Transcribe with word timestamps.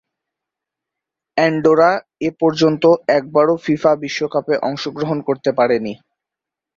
Andorra 1.37 1.91
এপর্যন্ত 2.29 2.83
একবারও 3.17 3.55
FIFA 3.65 3.91
বিশ্বকাপে 4.03 4.55
অংশগ্রহণ 4.69 5.17
করতে 5.27 5.49
পারেনি। 5.59 5.93